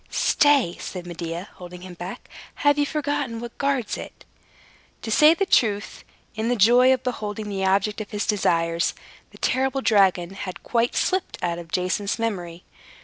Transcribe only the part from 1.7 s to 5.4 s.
him back. "Have you forgotten what guards it?" To say